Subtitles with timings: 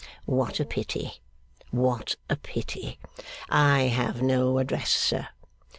[0.25, 1.21] what a pity,
[1.69, 2.97] what a pity!
[3.51, 5.27] I have no address, sir.